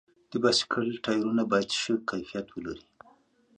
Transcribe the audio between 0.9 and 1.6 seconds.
ټایرونه